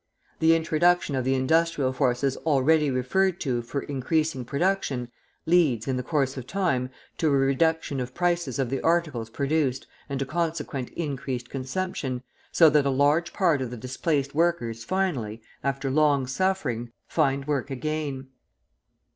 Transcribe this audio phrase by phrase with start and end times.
[0.39, 5.11] The introduction of the industrial forces already referred to for increasing production
[5.45, 6.89] leads, in the course of time,
[7.19, 12.67] to a reduction of prices of the articles produced and to consequent increased consumption, so
[12.71, 18.29] that a large part of the displaced workers finally, after long suffering, find work again.